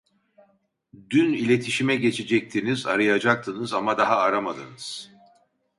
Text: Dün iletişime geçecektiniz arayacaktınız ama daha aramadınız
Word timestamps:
Dün 1.09 1.33
iletişime 1.33 1.95
geçecektiniz 1.95 2.85
arayacaktınız 2.85 3.73
ama 3.73 3.97
daha 3.97 4.15
aramadınız 4.17 5.11